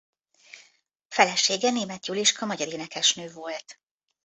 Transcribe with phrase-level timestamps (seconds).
[1.09, 3.79] Felesége Németh Juliska magyar énekesnő volt.